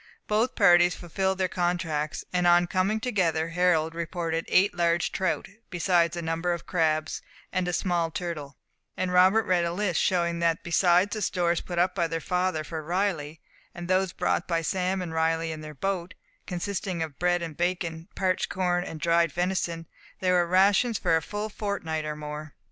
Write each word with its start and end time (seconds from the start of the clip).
Both 0.25 0.55
parties 0.55 0.95
fulfilled 0.95 1.37
their 1.37 1.47
contracts, 1.47 2.25
and 2.33 2.47
on 2.47 2.65
coming 2.65 2.99
together, 2.99 3.49
Harold 3.49 3.93
reported 3.93 4.45
eight 4.47 4.73
large 4.75 5.11
trout, 5.11 5.47
besides 5.69 6.17
a 6.17 6.23
number 6.23 6.53
of 6.53 6.65
crabs, 6.65 7.21
and 7.53 7.67
a 7.67 7.71
small 7.71 8.09
turtle; 8.09 8.57
and 8.97 9.13
Robert 9.13 9.43
read 9.45 9.63
a 9.63 9.71
list, 9.71 10.01
showing 10.01 10.39
that 10.39 10.63
besides 10.63 11.13
the 11.13 11.21
stores 11.21 11.61
put 11.61 11.77
up 11.77 11.93
by 11.93 12.07
their 12.07 12.19
father 12.19 12.63
for 12.63 12.81
Riley, 12.81 13.41
and 13.75 13.87
those 13.87 14.11
brought 14.11 14.47
by 14.47 14.63
Sam 14.63 15.03
and 15.03 15.13
Riley 15.13 15.51
in 15.51 15.61
their 15.61 15.75
boat, 15.75 16.15
consisting 16.47 17.03
of 17.03 17.19
bread 17.19 17.43
and 17.43 17.55
bacon, 17.55 18.07
parched 18.15 18.49
corn 18.49 18.83
and 18.83 18.99
dried 18.99 19.31
venison, 19.31 19.85
there 20.19 20.33
were 20.33 20.47
rations 20.47 20.97
for 20.97 21.15
a 21.15 21.21
full 21.21 21.47
fortnight 21.47 22.05
or 22.05 22.15
more. 22.15 22.55